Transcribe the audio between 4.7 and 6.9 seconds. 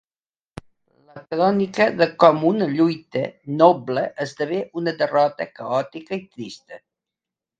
una derrota caòtica i trista.